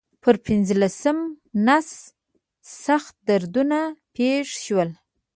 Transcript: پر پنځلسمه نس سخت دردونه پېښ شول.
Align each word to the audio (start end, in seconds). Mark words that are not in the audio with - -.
پر 0.21 0.35
پنځلسمه 0.45 1.23
نس 1.65 1.89
سخت 2.85 3.15
دردونه 3.27 3.79
پېښ 4.15 4.45
شول. 4.63 4.89